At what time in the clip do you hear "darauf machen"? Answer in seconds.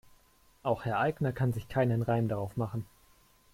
2.27-2.87